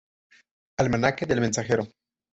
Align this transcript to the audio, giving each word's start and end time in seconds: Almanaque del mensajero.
Almanaque 0.77 1.27
del 1.27 1.41
mensajero. 1.41 1.87